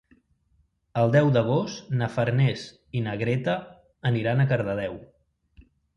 El 1.01 1.11
deu 1.15 1.27
d'agost 1.35 1.91
na 1.99 2.07
Farners 2.15 2.63
i 3.01 3.03
na 3.09 3.15
Greta 3.25 3.55
aniran 4.13 4.43
a 4.43 4.49
Cardedeu. 4.53 4.97